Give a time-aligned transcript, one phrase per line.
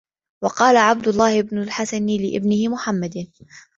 [0.43, 3.31] وَقَالَ عَبْدُ اللَّهِ بْنُ الْحَسَنِ لِابْنِهِ مُحَمَّدٍ